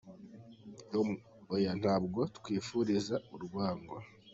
com: 0.89 1.09
Oya 1.53 1.71
ntabwo 1.81 2.19
tukwifuriza 2.33 3.15
urwango!. 3.35 3.95